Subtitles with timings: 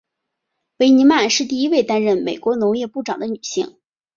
[0.77, 3.77] 维尼曼是第一位担任美国农业部长的女性。